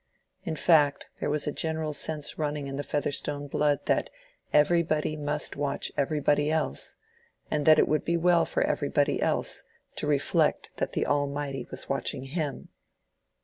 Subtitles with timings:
[0.45, 4.09] In fact there was a general sense running in the Featherstone blood that
[4.51, 6.95] everybody must watch everybody else,
[7.51, 9.61] and that it would be well for everybody else
[9.97, 12.69] to reflect that the Almighty was watching him.